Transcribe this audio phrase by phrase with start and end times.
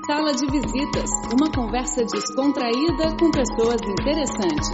[0.00, 4.70] Sala de Visitas, uma conversa descontraída com pessoas interessantes.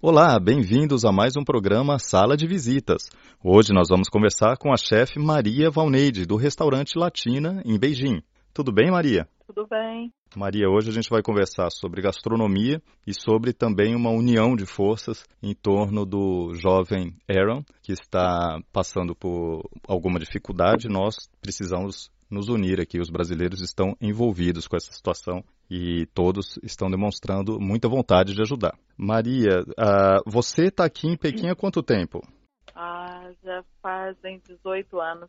[0.00, 3.04] Olá, bem-vindos a mais um programa Sala de Visitas.
[3.42, 8.22] Hoje nós vamos conversar com a chefe Maria Valneide, do restaurante Latina, em Beijing.
[8.52, 9.26] Tudo bem, Maria?
[9.52, 10.12] Tudo bem.
[10.36, 15.24] Maria, hoje a gente vai conversar sobre gastronomia e sobre também uma união de forças
[15.42, 20.88] em torno do jovem Aaron, que está passando por alguma dificuldade.
[20.88, 23.00] Nós precisamos nos unir aqui.
[23.00, 28.78] Os brasileiros estão envolvidos com essa situação e todos estão demonstrando muita vontade de ajudar.
[28.96, 32.20] Maria, uh, você está aqui em Pequim há quanto tempo?
[32.72, 35.28] Ah, já fazem 18 anos.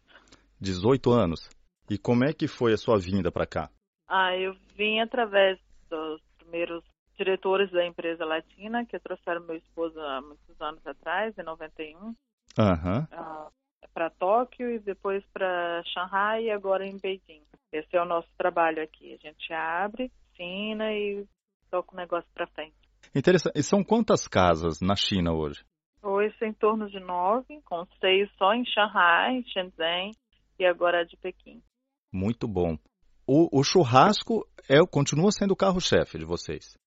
[0.60, 1.50] 18 anos.
[1.90, 3.72] E como é que foi a sua vinda para cá?
[4.14, 5.58] Ah, eu vim através
[5.90, 6.84] dos primeiros
[7.18, 12.14] diretores da empresa latina que trouxeram meu esposo há muitos anos atrás, em 91, uhum.
[12.14, 13.52] uh,
[13.94, 17.42] para Tóquio e depois para Shanghai e agora em Beijing.
[17.72, 19.14] Esse é o nosso trabalho aqui.
[19.14, 21.26] A gente abre, ensina e
[21.70, 22.76] toca o negócio para frente.
[23.16, 23.58] Interessante.
[23.58, 25.64] E são quantas casas na China hoje?
[26.04, 30.12] Hoje em torno de nove, com seis só em Shanghai, Shenzhen
[30.60, 31.62] e agora de Pequim.
[32.12, 32.76] Muito bom
[33.34, 36.78] o, o churrasco é, continua sendo o carro-chefe de vocês.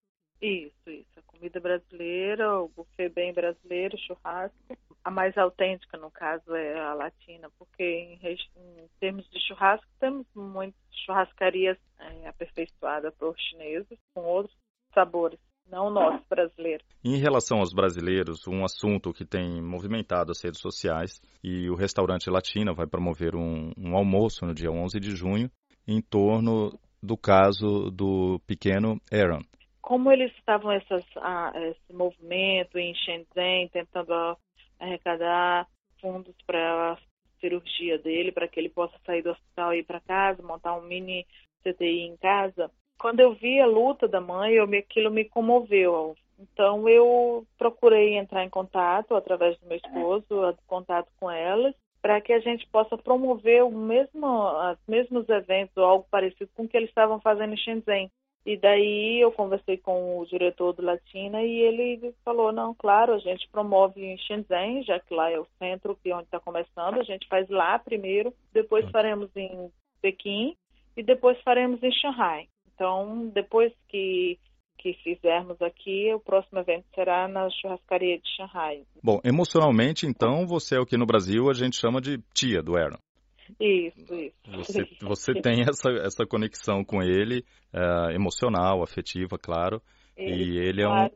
[0.43, 1.19] Isso, isso.
[1.19, 4.59] A comida brasileira, o buffet bem brasileiro, churrasco.
[5.03, 8.19] A mais autêntica, no caso, é a latina, porque em,
[8.57, 14.55] em termos de churrasco, temos muitas churrascarias é, aperfeiçoadas por chineses, com outros
[14.93, 16.85] sabores não nosso brasileiro.
[17.03, 22.29] Em relação aos brasileiros, um assunto que tem movimentado as redes sociais e o restaurante
[22.29, 25.51] Latina vai promover um, um almoço no dia 11 de junho
[25.87, 29.43] em torno do caso do pequeno Aaron.
[29.83, 34.37] Como eles estavam essas, ah, esse movimento em Shenzhen tentando
[34.81, 35.67] arrecadar
[36.01, 36.99] fundos para a
[37.41, 40.83] cirurgia dele, para que ele possa sair do hospital e ir para casa, montar um
[40.83, 41.27] mini
[41.63, 42.71] CTI em casa.
[42.99, 46.17] Quando eu vi a luta da mãe, eu, aquilo me comoveu.
[46.39, 52.35] Então eu procurei entrar em contato através do meu esposo, contato com elas, para que
[52.35, 56.77] a gente possa promover o mesmo, os mesmos eventos ou algo parecido com o que
[56.77, 58.11] eles estavam fazendo em Shenzhen.
[58.45, 63.19] E daí eu conversei com o diretor do Latina e ele falou, não, claro, a
[63.19, 67.01] gente promove em Shenzhen, já que lá é o centro que é onde está começando,
[67.01, 69.73] a gente faz lá primeiro, depois faremos em
[70.03, 70.55] Pequim
[70.95, 72.49] e depois faremos em Shanghai.
[72.75, 74.39] Então, depois que
[74.85, 78.83] que fizermos aqui, o próximo evento será na churrascaria de Shanghai.
[79.03, 82.77] Bom, emocionalmente, então, você é o que no Brasil a gente chama de tia do
[82.77, 82.99] Aaron.
[83.59, 84.35] Isso, isso.
[84.53, 87.43] Você, você tem essa, essa conexão com ele,
[87.73, 89.81] é, emocional, afetiva, claro.
[90.15, 91.09] Ele, e ele é, um,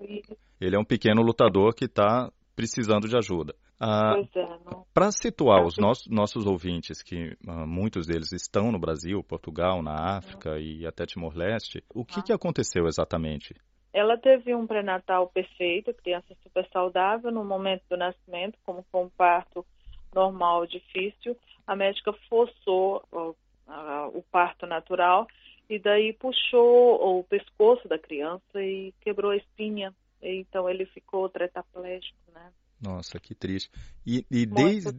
[0.58, 3.54] ele é um pequeno lutador que está precisando de ajuda.
[3.80, 4.46] Ah, é,
[4.92, 10.16] Para situar os nossos, nossos ouvintes, que ah, muitos deles estão no Brasil, Portugal, na
[10.16, 13.54] África e até Timor-Leste, o que, que aconteceu exatamente?
[13.92, 17.30] Ela teve um pré-natal perfeito, criança super saudável.
[17.30, 19.64] No momento do nascimento, como foi um parto
[20.14, 23.34] normal, difícil, a médica forçou o,
[23.66, 25.26] a, o parto natural
[25.68, 29.94] e daí puxou o pescoço da criança e quebrou a espinha.
[30.20, 32.16] Então ele ficou tetraplégico?
[32.80, 33.70] Nossa, que triste.
[34.06, 34.92] E, e desde,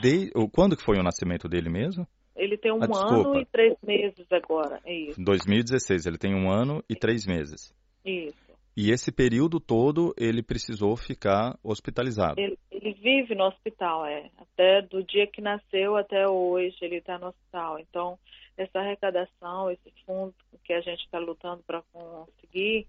[0.00, 0.32] desde.
[0.52, 2.06] Quando que foi o nascimento dele mesmo?
[2.36, 5.22] Ele tem um ah, ano e três meses agora, é isso.
[5.22, 7.72] 2016, ele tem um ano e três meses.
[8.04, 8.44] Isso.
[8.76, 12.40] E esse período todo ele precisou ficar hospitalizado.
[12.40, 14.30] Ele, ele vive no hospital, é.
[14.36, 17.78] Até do dia que nasceu até hoje ele está no hospital.
[17.78, 18.18] Então,
[18.56, 22.86] essa arrecadação, esse fundo que a gente está lutando para conseguir,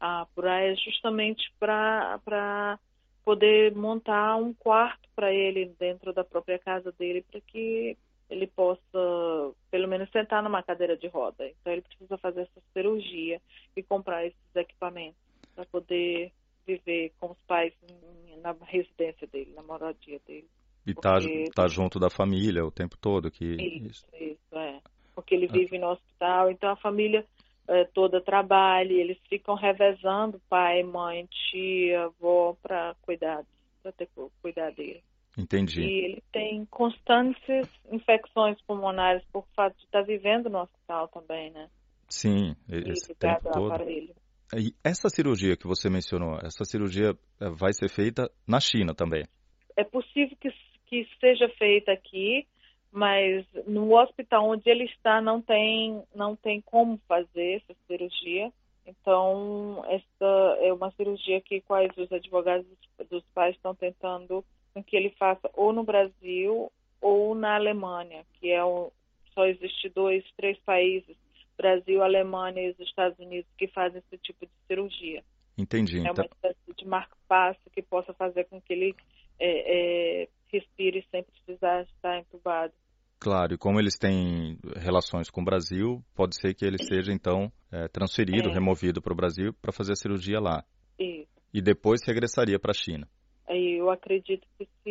[0.00, 2.78] ah, por aí é justamente para
[3.26, 7.98] poder montar um quarto para ele dentro da própria casa dele, para que
[8.30, 8.80] ele possa,
[9.68, 11.44] pelo menos, sentar numa cadeira de roda.
[11.44, 13.42] Então, ele precisa fazer essa cirurgia
[13.76, 15.18] e comprar esses equipamentos
[15.56, 16.30] para poder
[16.64, 17.72] viver com os pais
[18.42, 20.48] na residência dele, na moradia dele.
[20.86, 21.50] E tá Porque...
[21.52, 24.80] tá, junto da família o tempo todo que isso, isso é.
[25.16, 27.26] Porque ele vive no hospital, então a família
[27.92, 33.44] toda trabalha, eles ficam revezando pai, mãe, tia, avó para cuidar,
[33.82, 34.08] para ter
[34.40, 35.02] cuidar dele.
[35.36, 35.82] Entendi.
[35.82, 41.50] E ele tem constantes infecções pulmonares por fato de estar tá vivendo no hospital também,
[41.50, 41.68] né?
[42.08, 43.72] Sim, esse tempo todo.
[43.72, 44.14] Aparelho.
[44.54, 49.24] E essa cirurgia que você mencionou, essa cirurgia é, vai ser feita na China também?
[49.76, 50.50] É possível que,
[50.86, 52.46] que seja feita aqui,
[52.92, 58.52] mas no hospital onde ele está não tem não tem como fazer essa cirurgia.
[58.86, 62.66] Então, essa é uma cirurgia que quais os advogados
[63.10, 64.44] dos pais estão tentando
[64.86, 68.92] que ele faça ou no Brasil ou na Alemanha, que é o,
[69.34, 71.16] só existe dois, três países,
[71.56, 75.24] Brasil, Alemanha e os Estados Unidos, que fazem esse tipo de cirurgia.
[75.56, 75.98] Entendi.
[75.98, 78.94] É uma então espécie de marco-passo que possa fazer com que ele
[79.38, 82.72] é, é, respire sem precisar estar entubado.
[83.18, 87.50] Claro, e como eles têm relações com o Brasil, pode ser que ele seja então
[87.72, 88.52] é, transferido, É.
[88.52, 90.62] removido para o Brasil para fazer a cirurgia lá.
[90.98, 91.28] Isso.
[91.52, 93.08] E depois regressaria para a China.
[93.48, 94.90] Eu acredito que se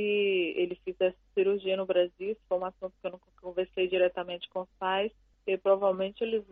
[0.55, 4.61] ele fizesse cirurgia no Brasil, isso foi um assunto que eu não conversei diretamente com
[4.61, 5.11] os pais,
[5.45, 6.43] e provavelmente eles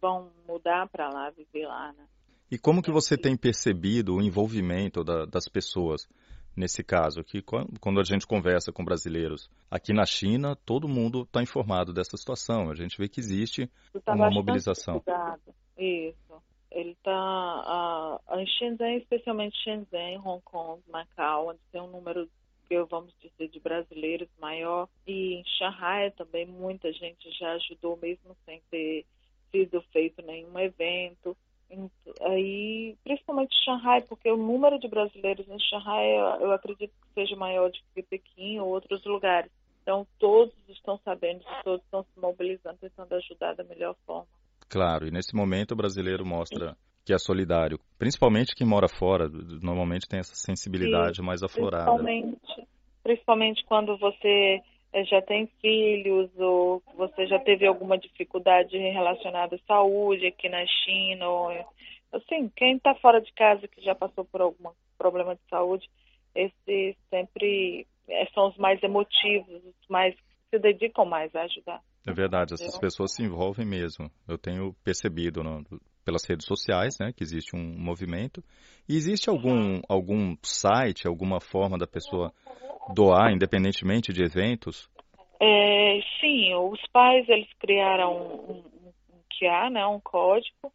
[0.00, 2.04] vão mudar para lá, viver lá, né?
[2.50, 6.06] E como que você tem percebido o envolvimento da- das pessoas
[6.56, 7.22] nesse caso?
[7.24, 11.92] Que quan- quando a gente conversa com brasileiros aqui na China, todo mundo está informado
[11.92, 12.70] dessa situação.
[12.70, 13.70] A gente vê que existe
[14.04, 14.98] tá uma mobilização.
[14.98, 15.42] divulgado.
[15.76, 16.42] Isso.
[16.70, 22.28] Ele está em Shenzhen, especialmente Shenzhen, Hong Kong, Macau, onde tem um número
[22.68, 28.34] que vamos dizer de brasileiros maior e em Shanghai também muita gente já ajudou mesmo
[28.44, 29.04] sem ter
[29.52, 31.36] sido feito nenhum evento.
[32.34, 37.70] Aí, principalmente Shanghai, porque o número de brasileiros em Shanghai eu, acredito que seja maior
[37.70, 39.50] do que Pequim ou outros lugares.
[39.82, 44.26] Então todos estão sabendo, todos estão se mobilizando, tentando ajudar da melhor forma.
[44.68, 47.78] Claro, e nesse momento o brasileiro mostra que é solidário.
[47.98, 49.28] Principalmente quem mora fora,
[49.62, 51.92] normalmente tem essa sensibilidade mais aflorada.
[51.92, 52.68] Principalmente,
[53.02, 54.60] principalmente quando você
[54.92, 60.64] eh, já tem filhos ou você já teve alguma dificuldade relacionada à saúde aqui na
[60.66, 61.28] China.
[61.28, 61.50] Ou,
[62.16, 65.88] assim, quem está fora de casa que já passou por algum problema de saúde,
[66.34, 70.14] esses sempre eh, são os mais emotivos, os mais
[70.50, 71.80] se dedicam mais a ajudar.
[72.06, 72.80] É verdade, essas Entendeu?
[72.80, 74.10] pessoas se envolvem mesmo.
[74.28, 75.64] Eu tenho percebido no-
[76.04, 78.42] pelas redes sociais, né, que existe um movimento.
[78.88, 82.30] E existe algum algum site, alguma forma da pessoa
[82.94, 84.88] doar, independentemente de eventos?
[85.40, 90.70] É, sim, os pais eles criaram um, um, um QR, né, um código,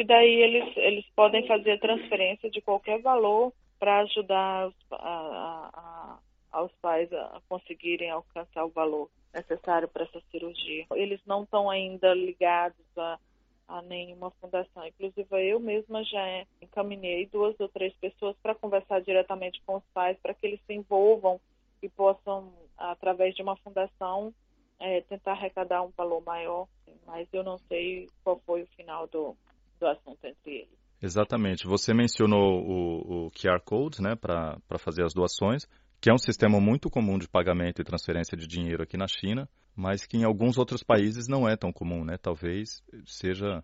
[0.00, 6.18] que daí eles, eles podem fazer transferência de qualquer valor para ajudar os, a- a-
[6.52, 10.86] aos pais a conseguirem alcançar o valor necessário para essa cirurgia.
[10.94, 13.18] Eles não estão ainda ligados a,
[13.68, 14.86] a nenhuma fundação.
[14.86, 20.16] Inclusive eu mesma já encaminhei duas ou três pessoas para conversar diretamente com os pais
[20.22, 21.38] para que eles se envolvam
[21.82, 24.32] e possam, através de uma fundação,
[24.78, 26.66] eh, tentar arrecadar um valor maior.
[27.06, 29.36] Mas eu não sei qual foi o final do,
[29.80, 30.80] do assunto entre eles.
[31.02, 31.66] Exatamente.
[31.66, 35.66] Você mencionou o, o QR Code, né, para fazer as doações,
[36.00, 39.48] que é um sistema muito comum de pagamento e transferência de dinheiro aqui na China,
[39.74, 42.16] mas que em alguns outros países não é tão comum, né?
[42.20, 43.62] Talvez seja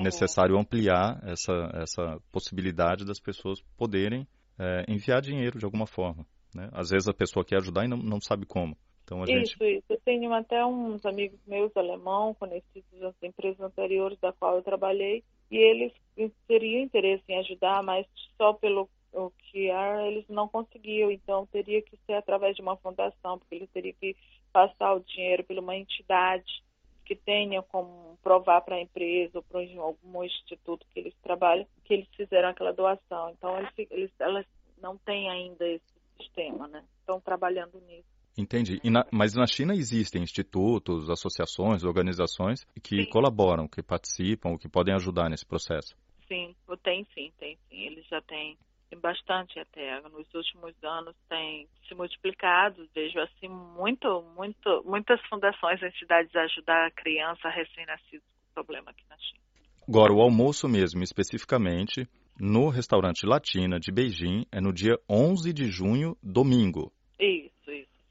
[0.00, 4.26] necessário ampliar essa, essa possibilidade das pessoas poderem
[4.58, 6.26] é, enviar dinheiro de alguma forma.
[6.54, 6.68] Né?
[6.72, 8.76] Às vezes a pessoa quer ajudar e não, não sabe como.
[9.04, 9.52] Então a gente.
[9.52, 9.84] Isso, isso.
[9.90, 15.22] Eu tenho até uns amigos meus alemão, conhecidos das empresas anteriores da qual eu trabalhei,
[15.50, 15.92] e eles
[16.46, 18.06] teriam interesse em ajudar, mas
[18.36, 23.38] só pelo o QR eles não conseguiam, então teria que ser através de uma fundação,
[23.38, 24.16] porque eles teriam que
[24.52, 26.64] passar o dinheiro por uma entidade
[27.04, 31.94] que tenha como provar para a empresa ou para algum instituto que eles trabalham que
[31.94, 33.30] eles fizeram aquela doação.
[33.30, 34.46] Então eles, eles elas
[34.80, 35.84] não têm ainda esse
[36.18, 36.82] sistema, né?
[37.00, 38.08] Estão trabalhando nisso.
[38.36, 38.80] Entendi.
[38.84, 43.10] Na, mas na China existem institutos, associações, organizações que sim.
[43.10, 45.96] colaboram, que participam, que podem ajudar nesse processo.
[46.26, 47.76] Sim, tem sim, tem sim.
[47.86, 48.56] Eles já têm,
[49.00, 50.00] bastante até.
[50.02, 52.88] Nos últimos anos tem se multiplicado.
[52.94, 59.16] Vejo assim muito, muito, muitas fundações, entidades ajudar a criança recém-nascida com problema aqui na
[59.18, 59.42] China.
[59.86, 62.08] Agora, o almoço mesmo, especificamente,
[62.40, 66.90] no restaurante Latina de Beijing, é no dia 11 de junho, domingo.
[67.20, 67.43] Isso.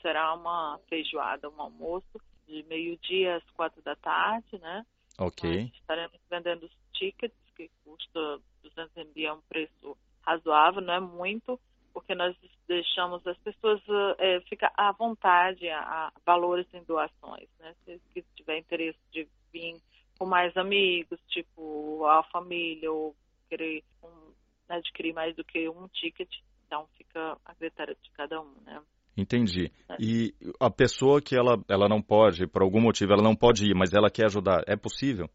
[0.04, 4.86] Será uma feijoada, um almoço de meio-dia às quatro da tarde, né?
[5.18, 5.50] Ok.
[5.50, 11.00] Nós estaremos vendendo os tickets, que custa 200 RMB, é um preço razoável, não é
[11.00, 11.60] muito,
[11.94, 12.36] porque nós
[12.68, 13.82] deixamos as pessoas
[14.18, 17.74] é, ficar à vontade a, a, valores em doações, né?
[17.86, 19.80] Se, se tiver interesse de vir
[20.20, 23.16] com mais amigos, tipo a família, ou
[23.50, 24.34] querer um,
[24.68, 26.30] adquirir mais do que um ticket,
[26.66, 28.82] então fica a critério de cada um, né?
[29.16, 29.72] Entendi.
[30.00, 33.76] E a pessoa que ela, ela não pode, por algum motivo, ela não pode ir,
[33.76, 35.30] mas ela quer ajudar, é possível?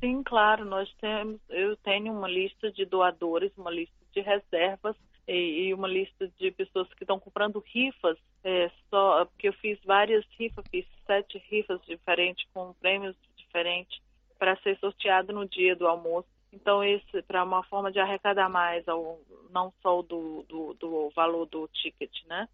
[0.00, 0.64] Sim, claro.
[0.64, 4.96] Nós temos, eu tenho uma lista de doadores, uma lista de reservas
[5.26, 8.18] e, e uma lista de pessoas que estão comprando rifas.
[8.44, 14.00] É, só porque eu fiz várias rifas, fiz sete rifas diferentes com prêmios diferentes
[14.38, 16.28] para ser sorteado no dia do almoço.
[16.52, 19.20] Então, esse para uma forma de arrecadar mais, ao,
[19.50, 22.46] não só do, do, do valor do ticket, né?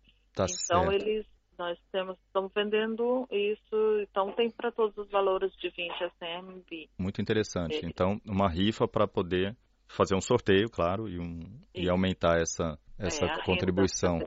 [0.46, 1.02] Tá então certo.
[1.02, 1.26] eles
[1.58, 6.38] nós temos, estamos vendendo isso, então tem para todos os valores de 20 a 100
[6.38, 6.88] MB.
[6.96, 7.80] Muito interessante.
[7.82, 9.56] Então, uma rifa para poder
[9.88, 11.40] fazer um sorteio, claro, e, um,
[11.74, 14.20] e aumentar essa, essa é, contribuição.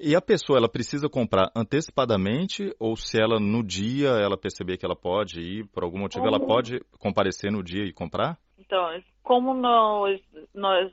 [0.00, 4.84] E a pessoa, ela precisa comprar antecipadamente ou se ela no dia ela perceber que
[4.84, 8.36] ela pode ir, por algum motivo, ela pode comparecer no dia e comprar?
[8.72, 10.18] Então, como nós,
[10.54, 10.90] nós,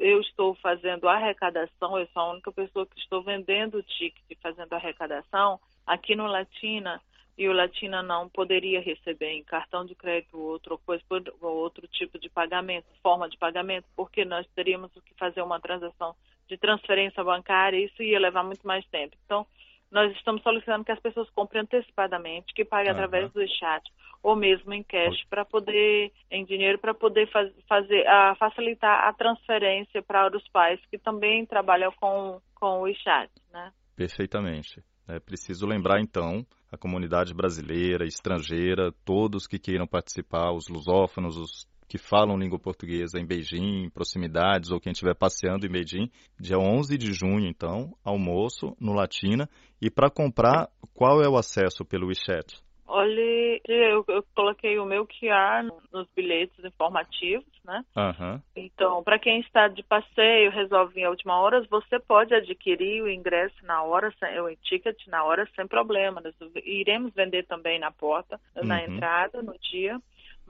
[0.00, 4.34] eu estou fazendo arrecadação, eu sou a única pessoa que estou vendendo o ticket e
[4.34, 7.00] fazendo arrecadação, aqui no Latina,
[7.38, 11.04] e o Latina não poderia receber em cartão de crédito ou outro, coisa,
[11.40, 16.16] ou outro tipo de pagamento, forma de pagamento, porque nós teríamos que fazer uma transação
[16.48, 19.16] de transferência bancária e isso ia levar muito mais tempo.
[19.24, 19.46] Então,
[19.88, 22.96] nós estamos solicitando que as pessoas comprem antecipadamente, que paguem uhum.
[22.96, 23.88] através do chat
[24.22, 29.12] ou mesmo em cash para poder em dinheiro para poder faz, fazer a, facilitar a
[29.12, 33.72] transferência para os pais que também trabalham com com o chat, né?
[33.96, 34.82] Perfeitamente.
[35.08, 41.68] É preciso lembrar então a comunidade brasileira, estrangeira, todos que queiram participar, os lusófonos, os
[41.90, 46.08] que falam língua portuguesa em Beijing, proximidades, ou quem estiver passeando em Beijing,
[46.38, 49.48] dia 11 de junho, então, almoço no Latina.
[49.82, 52.62] E para comprar, qual é o acesso pelo WeChat?
[52.92, 57.84] Olha, eu, eu, coloquei o meu QR nos bilhetes informativos, né?
[57.96, 58.40] Uhum.
[58.56, 63.54] Então, para quem está de passeio, resolve em última hora, você pode adquirir o ingresso
[63.64, 66.20] na hora, o ticket na hora, sem problema.
[66.20, 68.66] Nós iremos vender também na porta, uhum.
[68.66, 70.00] na entrada, no dia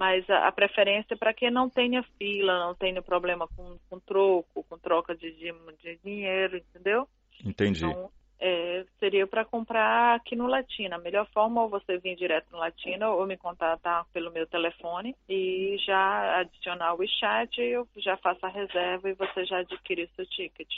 [0.00, 4.00] mas a, a preferência é para quem não tenha fila, não tenha problema com, com
[4.00, 7.06] troco, com troca de, de, de dinheiro, entendeu?
[7.44, 7.84] Entendi.
[7.84, 10.96] Então, é, seria para comprar aqui no Latina.
[10.96, 15.14] A melhor forma é você vir direto no Latina ou me contatar pelo meu telefone
[15.28, 20.14] e já adicionar o chat, eu já faço a reserva e você já adquire o
[20.16, 20.68] seu ticket.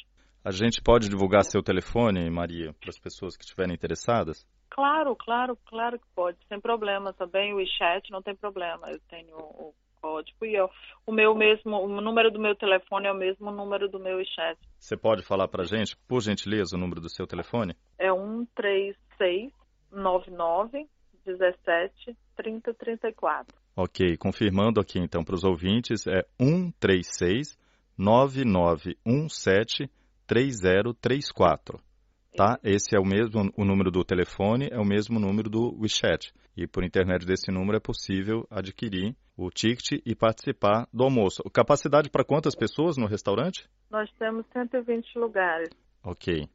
[0.45, 4.45] A gente pode divulgar seu telefone, Maria, para as pessoas que estiverem interessadas?
[4.69, 7.52] Claro, claro, claro que pode, sem problema também.
[7.52, 8.90] O WeChat não tem problema.
[8.90, 10.68] Eu tenho o código e eu,
[11.06, 14.59] o meu mesmo, o número do meu telefone é o mesmo número do meu WeChat.
[14.78, 17.76] Você pode falar para a gente, por gentileza, o número do seu telefone?
[17.99, 19.52] É 136
[19.92, 20.88] 99
[21.25, 23.56] 17 30 34.
[23.76, 27.56] Ok, confirmando aqui então para os ouvintes, é 136
[27.97, 29.88] 9917
[30.26, 31.80] 3034
[32.37, 32.59] tá?
[32.62, 36.32] Esse é o mesmo o número do telefone, é o mesmo número do WeChat.
[36.56, 39.14] E por intermédio desse número é possível adquirir
[39.46, 41.42] o ticket e participar do almoço.
[41.52, 43.68] Capacidade para quantas pessoas no restaurante?
[43.90, 45.68] Nós temos 120 lugares.
[46.04, 46.46] Ok.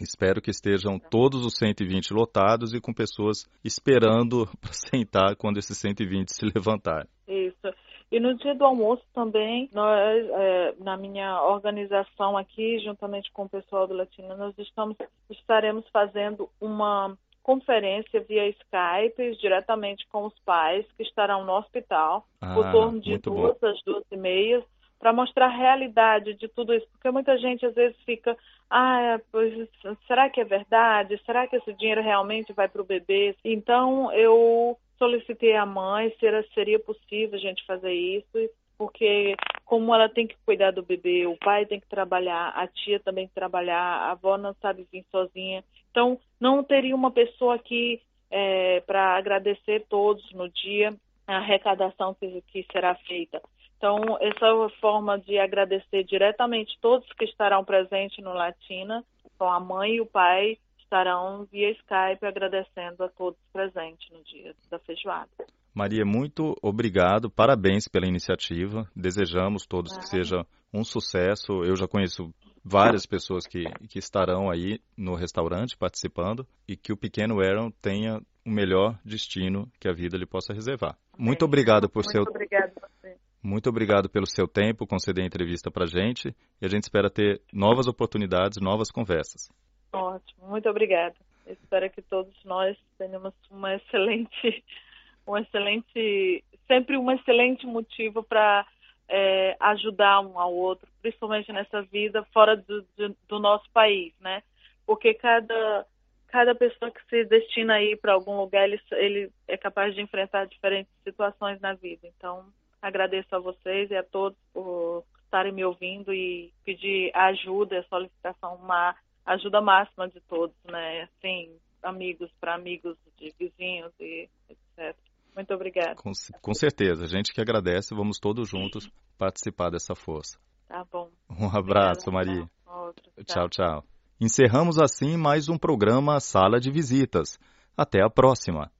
[0.00, 5.78] Espero que estejam todos os 120 lotados e com pessoas esperando para sentar quando esses
[5.78, 7.08] 120 se levantarem.
[7.28, 7.68] Isso.
[8.10, 13.48] E no dia do almoço também, nós, é, na minha organização aqui, juntamente com o
[13.48, 14.96] pessoal do Latino, nós estamos,
[15.30, 22.54] estaremos fazendo uma conferência via Skype diretamente com os pais que estarão no hospital ah,
[22.54, 24.64] por torno de duas às duas e meia
[24.98, 28.34] para mostrar a realidade de tudo isso, porque muita gente às vezes fica,
[28.70, 29.68] ah, pois,
[30.06, 31.20] será que é verdade?
[31.26, 33.36] Será que esse dinheiro realmente vai para o bebê?
[33.44, 39.34] Então eu solicitei à mãe se era, seria possível a gente fazer isso, porque
[39.66, 43.24] como ela tem que cuidar do bebê, o pai tem que trabalhar, a tia também
[43.24, 45.62] tem que trabalhar, a avó não sabe vir sozinha.
[45.94, 50.92] Então, não teria uma pessoa aqui é, para agradecer todos no dia
[51.24, 53.40] a arrecadação que, que será feita.
[53.76, 59.04] Então, essa é uma forma de agradecer diretamente todos que estarão presentes no Latina,
[59.38, 64.52] com a mãe e o pai, estarão via Skype agradecendo a todos presentes no dia
[64.68, 65.30] da feijoada.
[65.72, 68.84] Maria, muito obrigado, parabéns pela iniciativa.
[68.96, 70.00] Desejamos todos ah.
[70.00, 71.62] que seja um sucesso.
[71.64, 72.32] Eu já conheço
[72.64, 78.20] várias pessoas que, que estarão aí no restaurante participando e que o pequeno Aaron tenha
[78.44, 80.96] o melhor destino que a vida lhe possa reservar.
[81.18, 83.16] Muito obrigado por muito seu obrigado você.
[83.42, 87.10] Muito obrigado pelo seu tempo, conceder a entrevista para a gente e a gente espera
[87.10, 89.50] ter novas oportunidades, novas conversas.
[89.92, 91.14] Ótimo, muito obrigada.
[91.46, 94.64] Espero que todos nós tenhamos uma excelente,
[95.28, 98.66] um excelente, sempre um excelente motivo para
[99.08, 104.42] é, ajudar um ao outro, principalmente nessa vida fora do, do, do nosso país, né?
[104.86, 105.86] Porque cada
[106.28, 110.00] cada pessoa que se destina a ir para algum lugar, ele, ele é capaz de
[110.00, 112.08] enfrentar diferentes situações na vida.
[112.08, 112.44] Então,
[112.82, 118.96] agradeço a vocês e a todos por estarem me ouvindo e pedir ajuda, solicitação, uma
[119.24, 121.02] ajuda máxima de todos, né?
[121.02, 124.96] Assim, amigos para amigos de vizinhos e etc.
[125.34, 125.96] Muito obrigada.
[125.96, 128.88] Com, com, certeza, a gente que agradece, vamos todos juntos
[129.18, 130.38] participar dessa força.
[130.68, 131.10] Tá bom.
[131.28, 132.50] Um abraço, Obrigada, Maria.
[132.64, 133.48] Tchau, tchau.
[133.48, 133.84] tchau.
[134.20, 137.38] Encerramos assim mais um programa Sala de Visitas.
[137.76, 138.70] Até a próxima!